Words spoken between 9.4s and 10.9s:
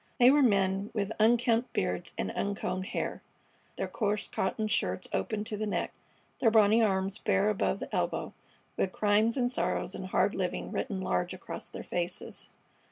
sorrows and hard living